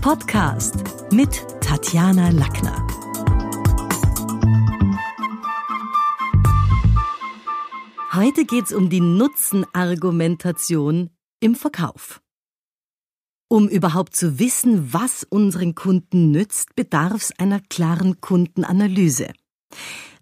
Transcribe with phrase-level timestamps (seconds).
[0.00, 0.76] Podcast
[1.12, 2.86] mit Tatjana Lackner.
[8.14, 11.10] Heute geht's um die Nutzenargumentation
[11.40, 12.22] im Verkauf.
[13.48, 19.34] Um überhaupt zu wissen, was unseren Kunden nützt, bedarf es einer klaren Kundenanalyse.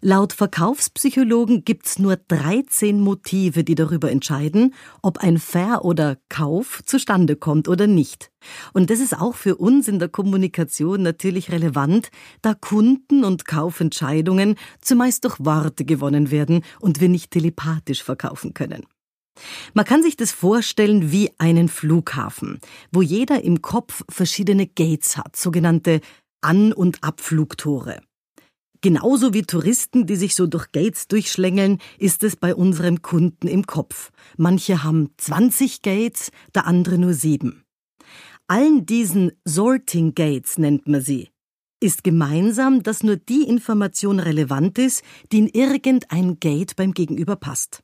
[0.01, 7.35] Laut Verkaufspsychologen gibt's nur 13 Motive, die darüber entscheiden, ob ein Ver- oder Kauf zustande
[7.35, 8.31] kommt oder nicht.
[8.71, 14.55] Und das ist auch für uns in der Kommunikation natürlich relevant, da Kunden- und Kaufentscheidungen
[14.79, 18.85] zumeist durch Worte gewonnen werden und wir nicht telepathisch verkaufen können.
[19.73, 22.61] Man kann sich das vorstellen wie einen Flughafen,
[22.93, 25.99] wo jeder im Kopf verschiedene Gates hat, sogenannte
[26.39, 27.99] An- und Abflugtore.
[28.81, 33.67] Genauso wie Touristen, die sich so durch Gates durchschlängeln, ist es bei unseren Kunden im
[33.67, 34.11] Kopf.
[34.37, 37.65] Manche haben 20 Gates, der andere nur sieben.
[38.47, 41.29] Allen diesen Sorting Gates nennt man sie.
[41.81, 47.83] Ist gemeinsam, dass nur die Information relevant ist, die in irgendein Gate beim Gegenüber passt.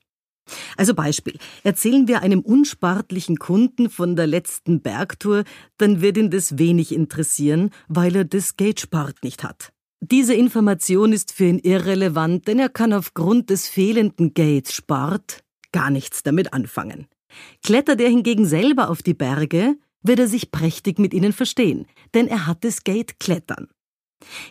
[0.77, 1.37] Also Beispiel.
[1.63, 5.43] Erzählen wir einem unsportlichen Kunden von der letzten Bergtour,
[5.77, 9.74] dann wird ihn das wenig interessieren, weil er das Gate-Sport nicht hat.
[10.11, 15.89] Diese Information ist für ihn irrelevant, denn er kann aufgrund des fehlenden Gates Sport gar
[15.89, 17.07] nichts damit anfangen.
[17.63, 22.27] Klettert er hingegen selber auf die Berge, wird er sich prächtig mit ihnen verstehen, denn
[22.27, 23.67] er hat das Gate Klettern.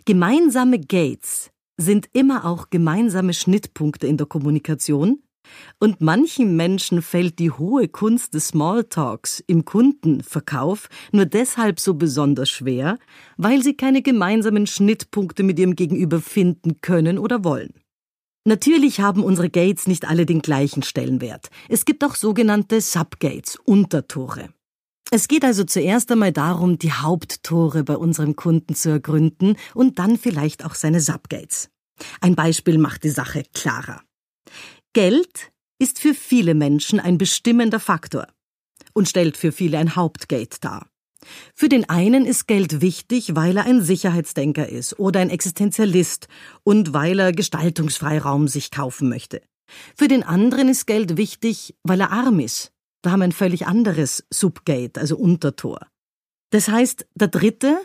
[0.06, 5.22] Gemeinsame Gates sind immer auch gemeinsame Schnittpunkte in der Kommunikation,
[5.80, 12.50] und manchen Menschen fällt die hohe Kunst des Smalltalks im Kundenverkauf nur deshalb so besonders
[12.50, 12.98] schwer,
[13.36, 17.74] weil sie keine gemeinsamen Schnittpunkte mit ihrem Gegenüber finden können oder wollen.
[18.46, 21.48] Natürlich haben unsere Gates nicht alle den gleichen Stellenwert.
[21.68, 24.50] Es gibt auch sogenannte Subgates, Untertore.
[25.10, 30.18] Es geht also zuerst einmal darum, die Haupttore bei unserem Kunden zu ergründen und dann
[30.18, 31.70] vielleicht auch seine Subgates.
[32.20, 34.02] Ein Beispiel macht die Sache klarer.
[34.94, 35.50] Geld
[35.80, 38.28] ist für viele Menschen ein bestimmender Faktor
[38.92, 40.88] und stellt für viele ein Hauptgate dar.
[41.52, 46.28] Für den einen ist Geld wichtig, weil er ein Sicherheitsdenker ist oder ein Existenzialist
[46.62, 49.42] und weil er Gestaltungsfreiraum sich kaufen möchte.
[49.96, 52.70] Für den anderen ist Geld wichtig, weil er arm ist.
[53.02, 55.88] Da haben wir ein völlig anderes Subgate, also Untertor.
[56.50, 57.80] Das heißt, der dritte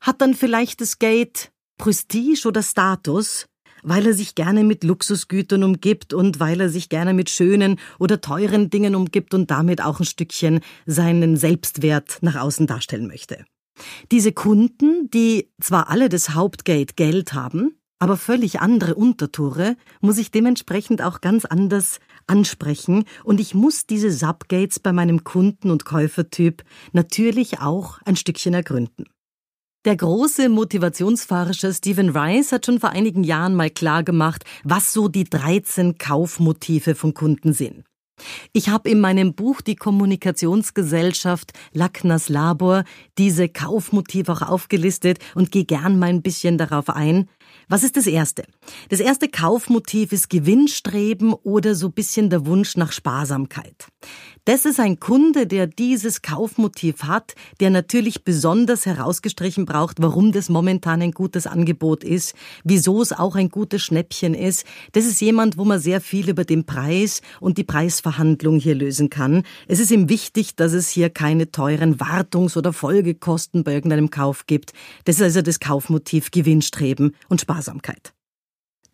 [0.00, 3.46] hat dann vielleicht das Gate Prestige oder Status,
[3.84, 8.20] weil er sich gerne mit Luxusgütern umgibt und weil er sich gerne mit schönen oder
[8.20, 13.44] teuren Dingen umgibt und damit auch ein Stückchen seinen Selbstwert nach außen darstellen möchte.
[14.10, 20.30] Diese Kunden, die zwar alle das Hauptgate Geld haben, aber völlig andere Untertore, muss ich
[20.30, 26.64] dementsprechend auch ganz anders ansprechen und ich muss diese Subgates bei meinem Kunden- und Käufertyp
[26.92, 29.06] natürlich auch ein Stückchen ergründen.
[29.84, 35.08] Der große Motivationsforscher Stephen Rice hat schon vor einigen Jahren mal klar gemacht, was so
[35.08, 37.84] die 13 Kaufmotive von Kunden sind.
[38.52, 42.84] Ich habe in meinem Buch Die Kommunikationsgesellschaft Lackners Labor
[43.18, 47.28] diese Kaufmotive auch aufgelistet und gehe gern mal ein bisschen darauf ein.
[47.68, 48.44] Was ist das erste?
[48.88, 53.86] Das erste Kaufmotiv ist Gewinnstreben oder so bisschen der Wunsch nach Sparsamkeit.
[54.44, 60.50] Das ist ein Kunde, der dieses Kaufmotiv hat, der natürlich besonders herausgestrichen braucht, warum das
[60.50, 64.66] momentan ein gutes Angebot ist, wieso es auch ein gutes Schnäppchen ist.
[64.92, 67.64] Das ist jemand, wo man sehr viel über den Preis und die
[68.04, 69.42] Preisverhandlung hier lösen kann.
[69.66, 74.46] Es ist ihm wichtig, dass es hier keine teuren Wartungs- oder Folgekosten bei irgendeinem Kauf
[74.46, 74.72] gibt.
[75.04, 78.13] Das ist also das Kaufmotiv Gewinnstreben und Sparsamkeit.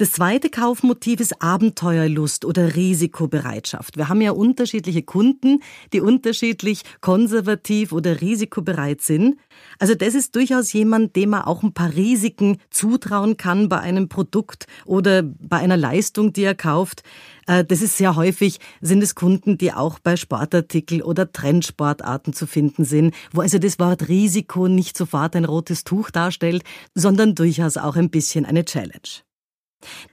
[0.00, 3.99] Das zweite Kaufmotiv ist Abenteuerlust oder Risikobereitschaft.
[3.99, 5.62] Wir haben ja unterschiedliche Kunden,
[5.93, 9.37] die unterschiedlich konservativ oder risikobereit sind.
[9.78, 14.09] Also das ist durchaus jemand, dem man auch ein paar Risiken zutrauen kann bei einem
[14.09, 17.03] Produkt oder bei einer Leistung, die er kauft.
[17.47, 22.47] Äh, das ist sehr häufig, sind es Kunden, die auch bei Sportartikel oder Trendsportarten zu
[22.47, 26.65] finden sind, wo also das Wort Risiko nicht sofort ein rotes Tuch darstellt,
[26.95, 29.21] sondern durchaus auch ein bisschen eine Challenge.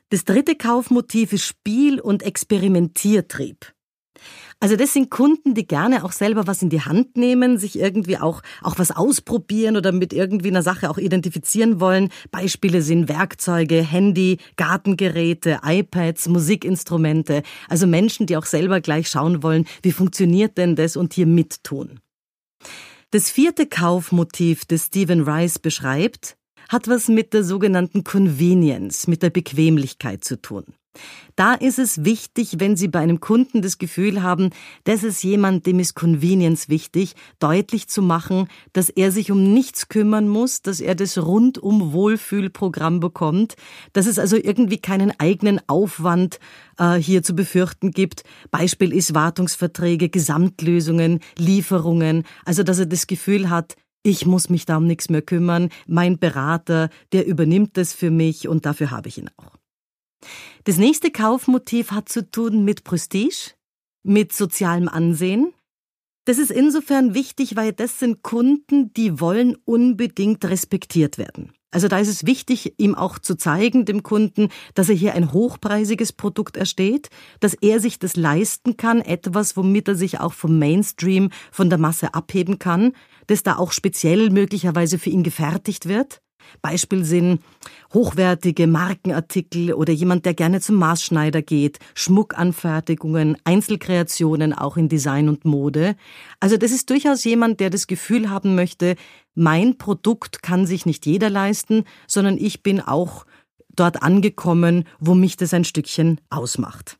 [0.09, 3.73] Das dritte Kaufmotiv ist Spiel- und Experimentiertrieb.
[4.59, 8.17] Also das sind Kunden, die gerne auch selber was in die Hand nehmen, sich irgendwie
[8.17, 12.09] auch, auch was ausprobieren oder mit irgendwie einer Sache auch identifizieren wollen.
[12.31, 17.43] Beispiele sind Werkzeuge, Handy, Gartengeräte, iPads, Musikinstrumente.
[17.69, 21.99] Also Menschen, die auch selber gleich schauen wollen, wie funktioniert denn das und hier mittun.
[23.11, 26.36] Das vierte Kaufmotiv, das Stephen Rice beschreibt,
[26.69, 30.65] hat was mit der sogenannten Convenience, mit der Bequemlichkeit zu tun.
[31.35, 34.49] Da ist es wichtig, wenn Sie bei einem Kunden das Gefühl haben,
[34.83, 39.89] das ist jemand, dem ist Convenience wichtig, deutlich zu machen, dass er sich um nichts
[39.89, 43.55] kümmern muss, dass er das rundum Wohlfühlprogramm bekommt,
[43.93, 46.39] dass es also irgendwie keinen eigenen Aufwand
[46.79, 48.23] äh, hier zu befürchten gibt.
[48.49, 53.75] Beispiel ist Wartungsverträge, Gesamtlösungen, Lieferungen, also dass er das Gefühl hat,
[54.07, 58.47] ich muss mich da um nichts mehr kümmern, mein Berater, der übernimmt das für mich
[58.47, 59.57] und dafür habe ich ihn auch.
[60.63, 63.51] Das nächste Kaufmotiv hat zu tun mit Prestige,
[64.03, 65.53] mit sozialem Ansehen.
[66.23, 71.53] Das ist insofern wichtig, weil das sind Kunden, die wollen unbedingt respektiert werden.
[71.69, 75.33] Also da ist es wichtig, ihm auch zu zeigen, dem Kunden, dass er hier ein
[75.33, 77.09] hochpreisiges Produkt ersteht,
[77.41, 81.77] dass er sich das leisten kann, etwas, womit er sich auch vom Mainstream, von der
[81.77, 82.93] Masse abheben kann,
[83.27, 86.21] das da auch speziell möglicherweise für ihn gefertigt wird.
[86.61, 87.41] Beispiel sind
[87.93, 95.45] hochwertige Markenartikel oder jemand, der gerne zum Maßschneider geht, Schmuckanfertigungen, Einzelkreationen auch in Design und
[95.45, 95.95] Mode.
[96.39, 98.95] Also das ist durchaus jemand, der das Gefühl haben möchte,
[99.35, 103.25] mein Produkt kann sich nicht jeder leisten, sondern ich bin auch
[103.69, 106.97] dort angekommen, wo mich das ein Stückchen ausmacht.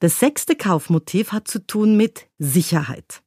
[0.00, 3.22] Das sechste Kaufmotiv hat zu tun mit Sicherheit.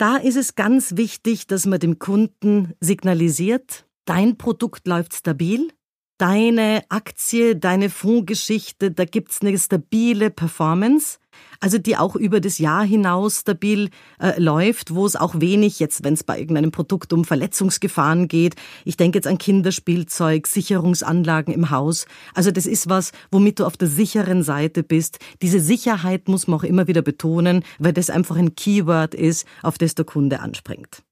[0.00, 5.70] Da ist es ganz wichtig, dass man dem Kunden signalisiert, dein Produkt läuft stabil,
[6.16, 11.18] deine Aktie, deine Fondsgeschichte, da gibt's eine stabile Performance
[11.60, 16.02] also die auch über das Jahr hinaus stabil äh, läuft, wo es auch wenig, jetzt
[16.02, 21.70] wenn es bei irgendeinem Produkt um Verletzungsgefahren geht, ich denke jetzt an Kinderspielzeug, Sicherungsanlagen im
[21.70, 25.18] Haus, also das ist was, womit du auf der sicheren Seite bist.
[25.42, 29.78] Diese Sicherheit muss man auch immer wieder betonen, weil das einfach ein Keyword ist, auf
[29.78, 31.02] das der Kunde anspringt.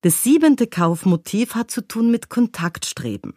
[0.00, 3.34] Das siebente Kaufmotiv hat zu tun mit Kontaktstreben.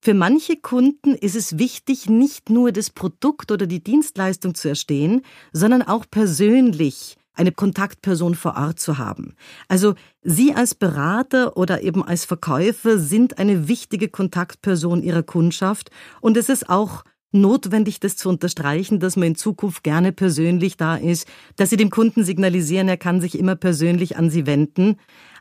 [0.00, 5.22] Für manche Kunden ist es wichtig, nicht nur das Produkt oder die Dienstleistung zu erstehen,
[5.52, 9.34] sondern auch persönlich eine Kontaktperson vor Ort zu haben.
[9.68, 15.90] Also Sie als Berater oder eben als Verkäufer sind eine wichtige Kontaktperson Ihrer Kundschaft
[16.20, 20.96] und es ist auch notwendig, das zu unterstreichen, dass man in Zukunft gerne persönlich da
[20.96, 24.96] ist, dass Sie dem Kunden signalisieren, er kann sich immer persönlich an Sie wenden.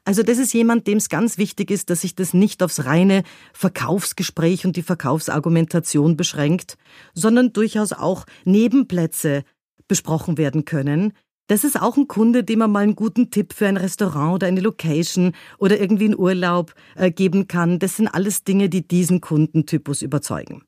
[0.07, 3.23] Also das ist jemand, dem es ganz wichtig ist, dass sich das nicht aufs reine
[3.51, 6.77] Verkaufsgespräch und die Verkaufsargumentation beschränkt,
[7.13, 9.43] sondern durchaus auch Nebenplätze
[9.89, 11.11] besprochen werden können.
[11.47, 14.47] Das ist auch ein Kunde, dem man mal einen guten Tipp für ein Restaurant oder
[14.47, 17.77] eine Location oder irgendwie einen Urlaub äh, geben kann.
[17.77, 20.63] Das sind alles Dinge, die diesen Kundentypus überzeugen.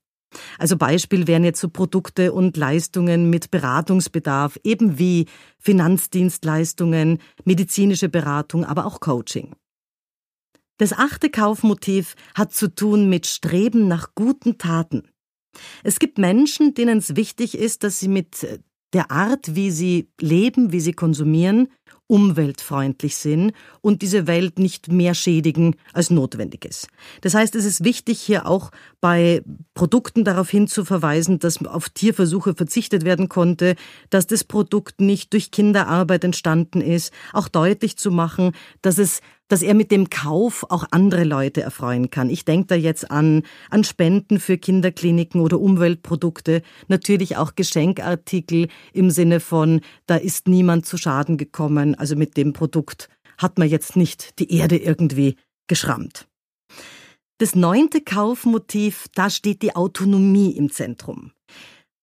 [0.57, 5.27] Also Beispiel wären jetzt so Produkte und Leistungen mit Beratungsbedarf, eben wie
[5.59, 9.55] Finanzdienstleistungen, medizinische Beratung, aber auch Coaching.
[10.77, 15.09] Das achte Kaufmotiv hat zu tun mit Streben nach guten Taten.
[15.83, 18.61] Es gibt Menschen, denen es wichtig ist, dass sie mit
[18.93, 21.67] der Art, wie sie leben, wie sie konsumieren,
[22.09, 26.88] umweltfreundlich sind und diese Welt nicht mehr schädigen als notwendig ist.
[27.21, 29.44] Das heißt, es ist wichtig, hier auch bei
[29.75, 33.75] Produkten darauf hinzuverweisen, dass auf Tierversuche verzichtet werden konnte,
[34.09, 39.62] dass das Produkt nicht durch Kinderarbeit entstanden ist, auch deutlich zu machen, dass es dass
[39.62, 42.30] er mit dem Kauf auch andere Leute erfreuen kann.
[42.30, 49.12] Ich denke da jetzt an, an Spenden für Kinderkliniken oder Umweltprodukte, natürlich auch Geschenkartikel im
[49.12, 53.96] Sinne von, da ist niemand zu Schaden gekommen, also mit dem Produkt hat man jetzt
[53.96, 55.36] nicht die Erde irgendwie
[55.68, 56.27] geschrammt.
[57.39, 61.32] Das neunte Kaufmotiv, da steht die Autonomie im Zentrum.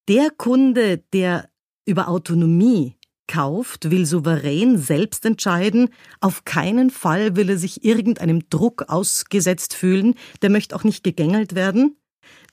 [0.07, 1.49] Der Kunde, der
[1.85, 2.96] über Autonomie
[3.27, 5.89] kauft, will souverän selbst entscheiden.
[6.19, 10.15] Auf keinen Fall will er sich irgendeinem Druck ausgesetzt fühlen.
[10.41, 11.97] Der möchte auch nicht gegängelt werden.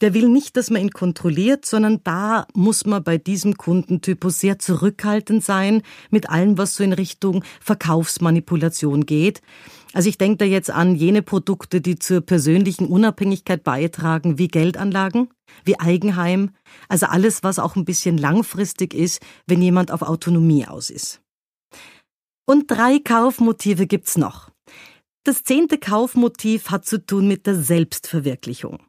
[0.00, 4.58] Der will nicht, dass man ihn kontrolliert, sondern da muss man bei diesem Kundentypus sehr
[4.58, 9.40] zurückhaltend sein mit allem, was so in Richtung Verkaufsmanipulation geht.
[9.94, 15.28] Also ich denke da jetzt an jene Produkte, die zur persönlichen Unabhängigkeit beitragen, wie Geldanlagen,
[15.64, 16.50] wie Eigenheim,
[16.88, 21.20] also alles, was auch ein bisschen langfristig ist, wenn jemand auf Autonomie aus ist.
[22.44, 24.50] Und drei Kaufmotive gibt's noch.
[25.22, 28.80] Das zehnte Kaufmotiv hat zu tun mit der Selbstverwirklichung.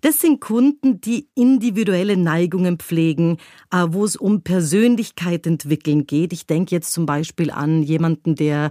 [0.00, 3.38] Das sind Kunden, die individuelle Neigungen pflegen,
[3.70, 6.32] äh, wo es um Persönlichkeit entwickeln geht.
[6.32, 8.70] Ich denke jetzt zum Beispiel an jemanden, der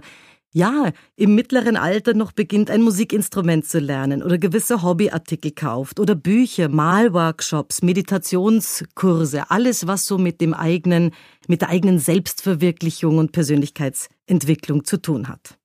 [0.54, 6.14] ja, im mittleren Alter noch beginnt, ein Musikinstrument zu lernen oder gewisse Hobbyartikel kauft oder
[6.14, 11.10] Bücher, Malworkshops, Meditationskurse, alles, was so mit dem eigenen,
[11.48, 15.58] mit der eigenen Selbstverwirklichung und Persönlichkeitsentwicklung zu tun hat.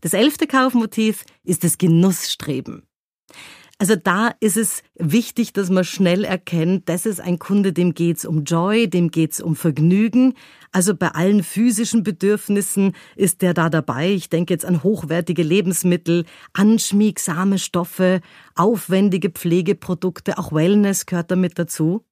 [0.00, 2.89] Das elfte Kaufmotiv ist das Genussstreben.
[3.80, 8.26] Also da ist es wichtig, dass man schnell erkennt, das ist ein Kunde, dem geht's
[8.26, 10.34] um Joy, dem geht's um Vergnügen.
[10.70, 14.10] Also bei allen physischen Bedürfnissen ist der da dabei.
[14.10, 18.20] Ich denke jetzt an hochwertige Lebensmittel, anschmiegsame Stoffe,
[18.54, 22.04] aufwendige Pflegeprodukte, auch Wellness gehört damit dazu.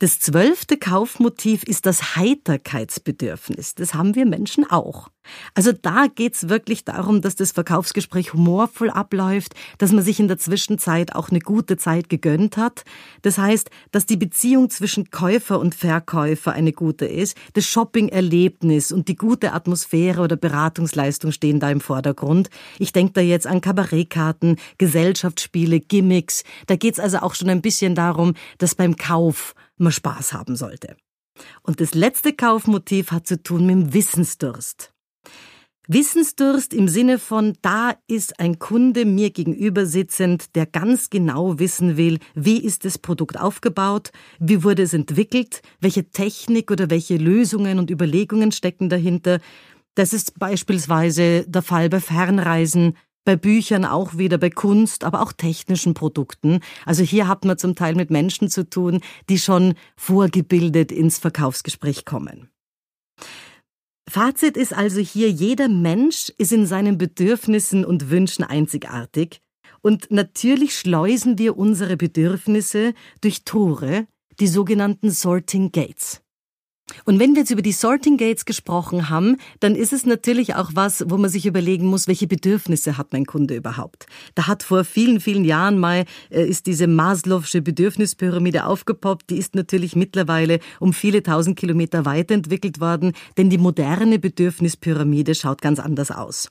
[0.00, 3.74] Das zwölfte Kaufmotiv ist das Heiterkeitsbedürfnis.
[3.74, 5.08] Das haben wir Menschen auch.
[5.54, 10.38] Also da geht's wirklich darum, dass das Verkaufsgespräch humorvoll abläuft, dass man sich in der
[10.38, 12.84] Zwischenzeit auch eine gute Zeit gegönnt hat.
[13.20, 17.36] Das heißt, dass die Beziehung zwischen Käufer und Verkäufer eine gute ist.
[17.52, 22.48] Das Shopping-Erlebnis und die gute Atmosphäre oder Beratungsleistung stehen da im Vordergrund.
[22.78, 26.42] Ich denke da jetzt an Kabarettkarten, Gesellschaftsspiele, Gimmicks.
[26.68, 30.96] Da geht's also auch schon ein bisschen darum, dass beim Kauf man Spaß haben sollte.
[31.62, 34.92] Und das letzte Kaufmotiv hat zu tun mit dem Wissensdurst.
[35.92, 41.96] Wissensdurst im Sinne von, da ist ein Kunde mir gegenüber sitzend, der ganz genau wissen
[41.96, 47.80] will, wie ist das Produkt aufgebaut, wie wurde es entwickelt, welche Technik oder welche Lösungen
[47.80, 49.40] und Überlegungen stecken dahinter.
[49.96, 52.96] Das ist beispielsweise der Fall bei Fernreisen,
[53.30, 56.58] bei Büchern auch wieder, bei Kunst, aber auch technischen Produkten.
[56.84, 62.04] Also hier hat man zum Teil mit Menschen zu tun, die schon vorgebildet ins Verkaufsgespräch
[62.04, 62.50] kommen.
[64.08, 69.40] Fazit ist also hier, jeder Mensch ist in seinen Bedürfnissen und Wünschen einzigartig.
[69.80, 74.08] Und natürlich schleusen wir unsere Bedürfnisse durch Tore,
[74.40, 76.20] die sogenannten Sorting Gates.
[77.04, 80.70] Und wenn wir jetzt über die Sorting Gates gesprochen haben, dann ist es natürlich auch
[80.74, 84.06] was, wo man sich überlegen muss, welche Bedürfnisse hat mein Kunde überhaupt.
[84.34, 89.30] Da hat vor vielen, vielen Jahren mal äh, ist diese Maslow'sche Bedürfnispyramide aufgepoppt.
[89.30, 95.62] Die ist natürlich mittlerweile um viele tausend Kilometer weiterentwickelt worden, denn die moderne Bedürfnispyramide schaut
[95.62, 96.50] ganz anders aus.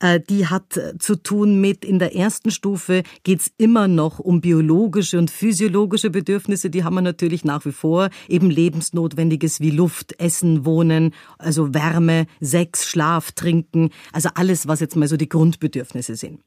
[0.00, 4.40] Äh, die hat äh, zu tun mit, in der ersten Stufe geht's immer noch um
[4.40, 6.70] biologische und physiologische Bedürfnisse.
[6.70, 8.10] Die haben wir natürlich nach wie vor.
[8.28, 13.90] Eben lebensnotwendiges wie Luft, Essen, Wohnen, also Wärme, Sex, Schlaf, Trinken.
[14.12, 16.40] Also alles, was jetzt mal so die Grundbedürfnisse sind.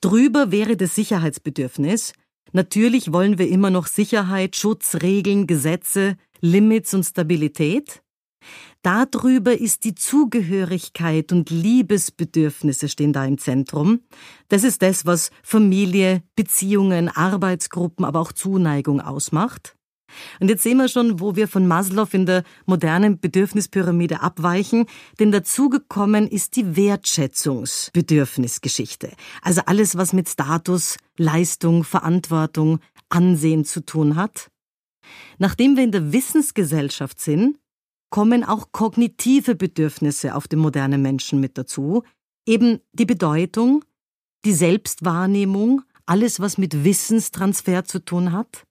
[0.00, 2.12] Drüber wäre das Sicherheitsbedürfnis.
[2.52, 8.02] Natürlich wollen wir immer noch Sicherheit, Schutz, Regeln, Gesetze, Limits und Stabilität.
[8.82, 14.00] Darüber ist die Zugehörigkeit und Liebesbedürfnisse stehen da im Zentrum.
[14.48, 19.74] Das ist das, was Familie, Beziehungen, Arbeitsgruppen, aber auch Zuneigung ausmacht.
[20.40, 24.84] Und jetzt sehen wir schon, wo wir von Maslow in der modernen Bedürfnispyramide abweichen,
[25.18, 29.12] denn dazugekommen ist die Wertschätzungsbedürfnisgeschichte.
[29.42, 34.50] Also alles, was mit Status, Leistung, Verantwortung, Ansehen zu tun hat.
[35.38, 37.58] Nachdem wir in der Wissensgesellschaft sind,
[38.10, 42.04] kommen auch kognitive Bedürfnisse auf den modernen Menschen mit dazu,
[42.46, 43.84] eben die Bedeutung,
[44.44, 48.64] die Selbstwahrnehmung, alles, was mit Wissenstransfer zu tun hat.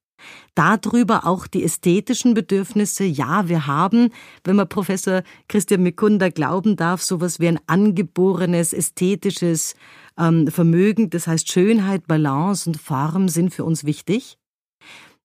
[0.56, 3.04] Darüber auch die ästhetischen Bedürfnisse.
[3.04, 4.10] Ja, wir haben,
[4.44, 9.76] wenn man Professor Christian Mikunda glauben darf, sowas wie ein angeborenes ästhetisches
[10.18, 11.10] ähm, Vermögen.
[11.10, 14.38] Das heißt, Schönheit, Balance und Form sind für uns wichtig.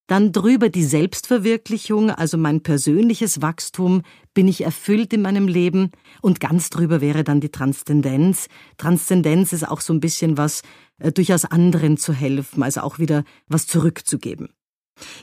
[0.09, 4.01] Dann drüber die Selbstverwirklichung, also mein persönliches Wachstum,
[4.33, 5.91] bin ich erfüllt in meinem Leben
[6.23, 8.49] und ganz drüber wäre dann die Transzendenz.
[8.79, 10.63] Transzendenz ist auch so ein bisschen was,
[10.99, 14.49] äh, durchaus anderen zu helfen, also auch wieder was zurückzugeben.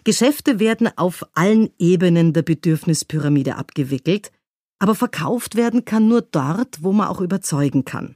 [0.03, 4.31] Geschäfte werden auf allen Ebenen der Bedürfnispyramide abgewickelt,
[4.79, 8.15] aber verkauft werden kann nur dort, wo man auch überzeugen kann.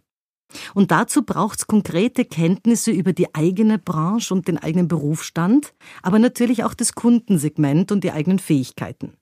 [0.73, 6.17] Und dazu braucht es konkrete Kenntnisse über die eigene Branche und den eigenen Berufsstand, aber
[6.17, 9.13] natürlich auch das Kundensegment und die eigenen Fähigkeiten.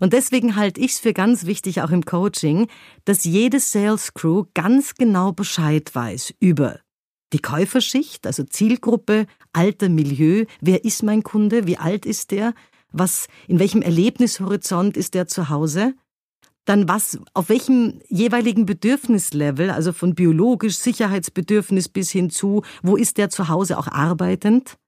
[0.00, 2.68] Und deswegen halte ich es für ganz wichtig, auch im Coaching,
[3.04, 6.80] dass jede Sales Crew ganz genau Bescheid weiß über
[7.34, 12.54] die Käuferschicht, also Zielgruppe, Alter, Milieu, wer ist mein Kunde, wie alt ist der,
[12.92, 15.94] was, in welchem Erlebnishorizont ist der zu Hause,
[16.64, 23.18] dann was, auf welchem jeweiligen Bedürfnislevel, also von biologisch Sicherheitsbedürfnis bis hin zu, wo ist
[23.18, 24.78] der zu Hause auch arbeitend?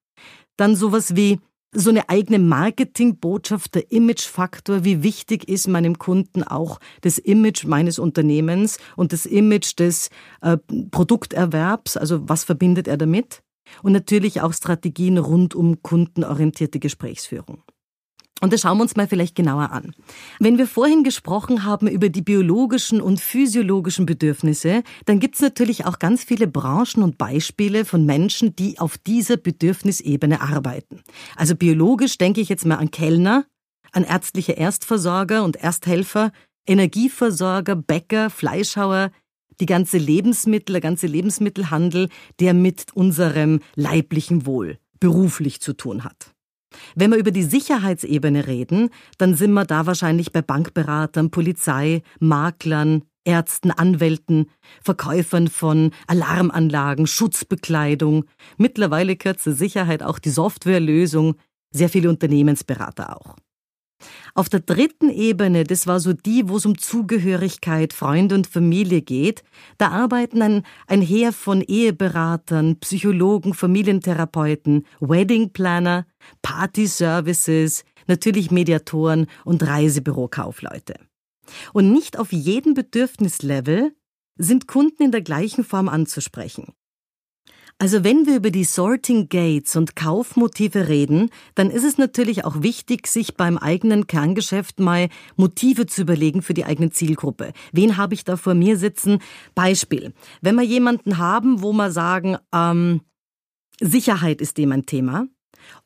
[0.56, 1.40] Dann sowas wie
[1.76, 7.98] so eine eigene Marketingbotschaft, der Imagefaktor, wie wichtig ist meinem Kunden auch das Image meines
[7.98, 10.56] Unternehmens und das Image des äh,
[10.90, 13.42] Produkterwerbs, also was verbindet er damit?
[13.82, 17.62] Und natürlich auch Strategien rund um kundenorientierte Gesprächsführung.
[18.42, 19.94] Und das schauen wir uns mal vielleicht genauer an.
[20.38, 25.86] Wenn wir vorhin gesprochen haben über die biologischen und physiologischen Bedürfnisse, dann gibt es natürlich
[25.86, 31.00] auch ganz viele Branchen und Beispiele von Menschen, die auf dieser Bedürfnisebene arbeiten.
[31.34, 33.46] Also biologisch denke ich jetzt mal an Kellner,
[33.92, 36.30] an ärztliche Erstversorger und Ersthelfer,
[36.66, 39.12] Energieversorger, Bäcker, Fleischhauer,
[39.60, 46.35] die ganze Lebensmittel, der ganze Lebensmittelhandel, der mit unserem leiblichen Wohl beruflich zu tun hat.
[46.94, 53.02] Wenn wir über die Sicherheitsebene reden, dann sind wir da wahrscheinlich bei Bankberatern, Polizei, Maklern,
[53.24, 54.50] Ärzten, Anwälten,
[54.82, 58.24] Verkäufern von Alarmanlagen, Schutzbekleidung.
[58.56, 61.36] Mittlerweile zur Sicherheit auch die Softwarelösung,
[61.72, 63.36] sehr viele Unternehmensberater auch.
[64.34, 69.02] Auf der dritten Ebene, das war so die, wo es um Zugehörigkeit, Freunde und Familie
[69.02, 69.42] geht,
[69.78, 76.06] da arbeiten ein, ein Heer von Eheberatern, Psychologen, Familientherapeuten, Weddingplaner,
[76.42, 80.94] Party-Services, natürlich Mediatoren und Reisebürokaufleute.
[81.72, 83.92] Und nicht auf jedem Bedürfnislevel
[84.36, 86.74] sind Kunden in der gleichen Form anzusprechen.
[87.78, 92.62] Also wenn wir über die Sorting Gates und Kaufmotive reden, dann ist es natürlich auch
[92.62, 97.52] wichtig, sich beim eigenen Kerngeschäft mal Motive zu überlegen für die eigene Zielgruppe.
[97.72, 99.18] Wen habe ich da vor mir sitzen?
[99.54, 100.14] Beispiel.
[100.40, 103.02] Wenn wir jemanden haben, wo wir sagen, ähm,
[103.78, 105.26] Sicherheit ist dem ein Thema,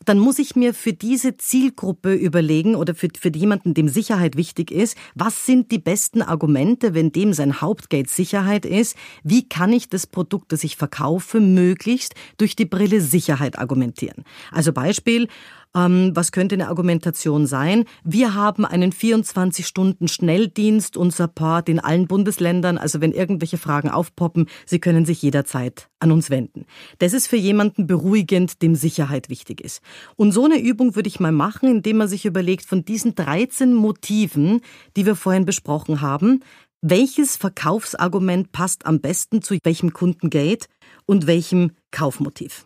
[0.04, 4.70] dann muss ich mir für diese Zielgruppe überlegen oder für, für jemanden, dem Sicherheit wichtig
[4.70, 8.96] ist, was sind die besten Argumente, wenn dem sein Hauptgate Sicherheit ist?
[9.22, 14.24] Wie kann ich das Produkt, das ich verkaufe, möglichst durch die Brille Sicherheit argumentieren?
[14.52, 15.28] Also Beispiel,
[15.74, 17.84] ähm, was könnte eine Argumentation sein?
[18.04, 22.78] Wir haben einen 24-Stunden-Schnelldienst und Support in allen Bundesländern.
[22.78, 26.66] Also wenn irgendwelche Fragen aufpoppen, Sie können sich jederzeit an uns wenden.
[26.98, 29.82] Das ist für jemanden beruhigend, dem Sicherheit wichtig ist.
[30.16, 33.74] Und so eine Übung würde ich mal machen, indem man sich überlegt, von diesen 13
[33.74, 34.60] Motiven,
[34.96, 36.42] die wir vorhin besprochen haben,
[36.82, 40.66] welches Verkaufsargument passt am besten zu welchem Kundengate
[41.04, 42.64] und welchem Kaufmotiv?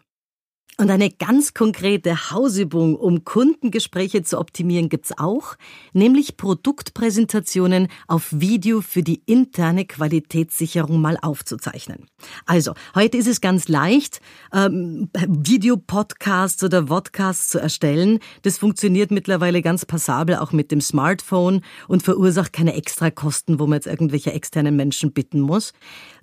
[0.76, 5.54] Und eine ganz konkrete Hausübung, um Kundengespräche zu optimieren, gibt's auch,
[5.92, 12.06] nämlich Produktpräsentationen auf Video für die interne Qualitätssicherung mal aufzuzeichnen.
[12.44, 14.20] Also, heute ist es ganz leicht,
[14.52, 18.18] ähm, Videopodcasts oder Vodcasts zu erstellen.
[18.42, 23.74] Das funktioniert mittlerweile ganz passabel auch mit dem Smartphone und verursacht keine Extrakosten, wo man
[23.74, 25.72] jetzt irgendwelche externen Menschen bitten muss.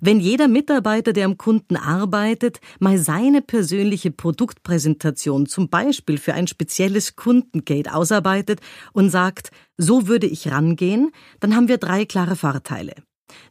[0.02, 6.34] Wenn jeder Mitarbeiter, der am Kunden arbeitet, mal seine persönliche Produkt Produktpräsentation zum Beispiel für
[6.34, 8.60] ein spezielles Kundengate ausarbeitet
[8.92, 12.94] und sagt, so würde ich rangehen, dann haben wir drei klare Vorteile.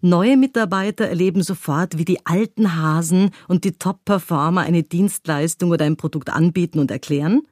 [0.02, 5.96] Neue Mitarbeiter erleben sofort, wie die alten Hasen und die Top-Performer eine Dienstleistung oder ein
[5.96, 7.44] Produkt anbieten und erklären.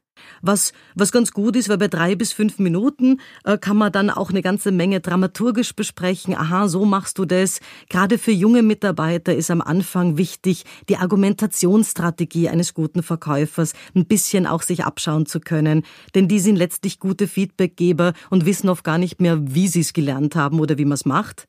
[0.42, 4.10] Was, was ganz gut ist, weil bei drei bis fünf Minuten äh, kann man dann
[4.10, 6.36] auch eine ganze Menge dramaturgisch besprechen.
[6.36, 7.60] Aha, so machst du das.
[7.90, 14.48] Gerade für junge Mitarbeiter ist am Anfang wichtig, die Argumentationsstrategie eines guten Verkäufers ein bisschen
[14.48, 15.84] auch sich abschauen zu können.
[16.16, 19.94] Denn die sind letztlich gute Feedbackgeber und wissen oft gar nicht mehr, wie sie es
[19.94, 21.49] gelernt haben oder wie man es macht.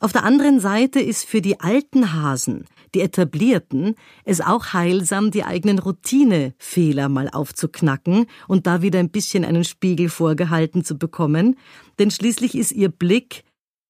[0.00, 5.44] Auf der anderen Seite ist für die alten Hasen, die etablierten, es auch heilsam, die
[5.44, 11.56] eigenen Routinefehler mal aufzuknacken und da wieder ein bisschen einen Spiegel vorgehalten zu bekommen.
[11.98, 13.44] Denn schließlich ist ihr Blick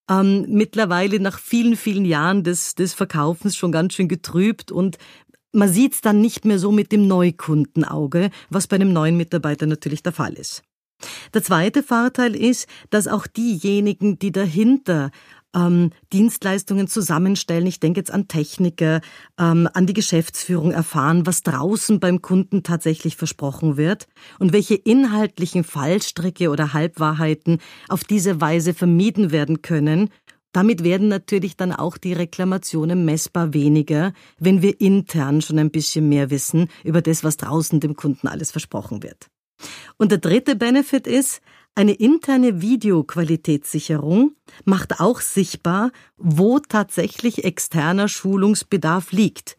[0.09, 4.99] ähm, mittlerweile nach vielen, vielen Jahren des, des Verkaufens schon ganz schön getrübt und
[5.53, 9.67] man sieht es dann nicht mehr so mit dem Neukundenauge, was bei einem neuen Mitarbeiter
[9.67, 10.63] natürlich der Fall ist.
[11.35, 15.11] Der zweite Vorteil ist, dass auch diejenigen, die dahinter
[15.57, 17.67] ähm, Dienstleistungen zusammenstellen.
[17.67, 19.01] Ich denke jetzt an Techniker,
[19.39, 24.07] ähm, an die Geschäftsführung erfahren, was draußen beim Kunden tatsächlich versprochen wird
[24.39, 30.11] und welche inhaltlichen Fallstricke oder Halbwahrheiten auf diese Weise vermieden werden können.
[30.53, 36.09] Damit werden natürlich dann auch die Reklamationen messbar weniger, wenn wir intern schon ein bisschen
[36.09, 39.29] mehr wissen über das, was draußen dem Kunden alles versprochen wird.
[39.99, 41.41] Und der dritte Benefit ist,
[41.77, 44.35] eine interne Videoqualitätssicherung
[44.65, 49.59] macht auch sichtbar, wo tatsächlich externer Schulungsbedarf liegt.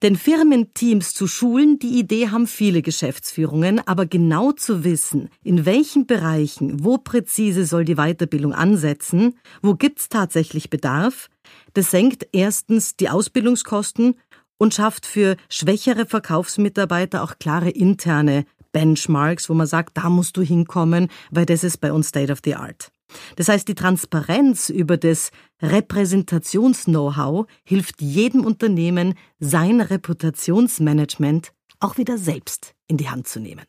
[0.00, 6.06] Denn Firmenteams zu schulen, die Idee haben viele Geschäftsführungen, aber genau zu wissen, in welchen
[6.06, 11.28] Bereichen, wo präzise soll die Weiterbildung ansetzen, wo gibt's tatsächlich Bedarf,
[11.74, 14.14] das senkt erstens die Ausbildungskosten
[14.56, 20.42] und schafft für schwächere Verkaufsmitarbeiter auch klare interne Benchmarks, wo man sagt, da musst du
[20.42, 22.90] hinkommen, weil das ist bei uns State of the Art.
[23.36, 25.30] Das heißt, die Transparenz über das
[25.62, 33.64] Repräsentations-Know-how hilft jedem Unternehmen, sein Reputationsmanagement auch wieder selbst in die Hand zu nehmen.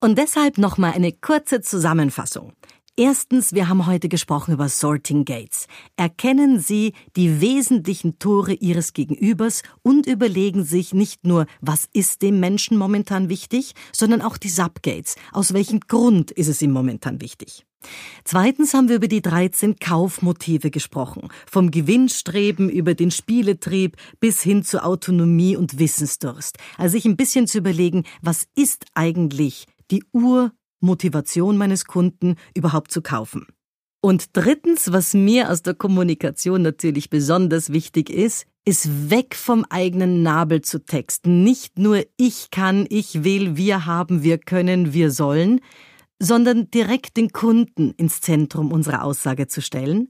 [0.00, 2.52] Und deshalb nochmal eine kurze Zusammenfassung.
[2.98, 5.66] Erstens, wir haben heute gesprochen über Sorting Gates.
[5.96, 12.40] Erkennen Sie die wesentlichen Tore Ihres Gegenübers und überlegen sich nicht nur, was ist dem
[12.40, 15.16] Menschen momentan wichtig, sondern auch die Subgates.
[15.32, 17.66] Aus welchem Grund ist es ihm momentan wichtig?
[18.24, 21.28] Zweitens haben wir über die 13 Kaufmotive gesprochen.
[21.46, 26.56] Vom Gewinnstreben über den Spieletrieb bis hin zur Autonomie und Wissensdurst.
[26.78, 30.02] Also sich ein bisschen zu überlegen, was ist eigentlich die
[30.80, 33.46] Urmotivation meines Kunden überhaupt zu kaufen.
[34.00, 40.22] Und drittens, was mir aus der Kommunikation natürlich besonders wichtig ist, ist weg vom eigenen
[40.22, 41.42] Nabel zu texten.
[41.42, 45.60] Nicht nur ich kann, ich will, wir haben, wir können, wir sollen,
[46.20, 50.08] sondern direkt den Kunden ins Zentrum unserer Aussage zu stellen.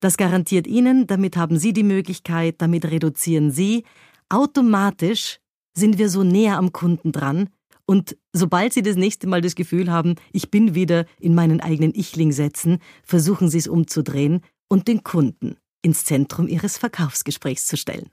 [0.00, 3.84] Das garantiert Ihnen, damit haben Sie die Möglichkeit, damit reduzieren Sie.
[4.28, 5.40] Automatisch
[5.76, 7.48] sind wir so näher am Kunden dran,
[7.88, 11.94] und sobald Sie das nächste Mal das Gefühl haben, ich bin wieder in meinen eigenen
[11.94, 18.10] Ichling setzen, versuchen Sie es umzudrehen und den Kunden ins Zentrum Ihres Verkaufsgesprächs zu stellen.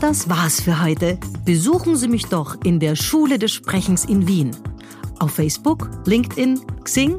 [0.00, 1.20] Das war's für heute.
[1.44, 4.50] Besuchen Sie mich doch in der Schule des Sprechens in Wien.
[5.20, 7.18] Auf Facebook, LinkedIn, Xing,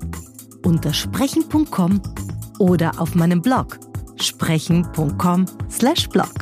[0.66, 2.02] unter sprechen.com
[2.60, 3.80] oder auf meinem Blog
[4.20, 6.34] sprechen.com/blog.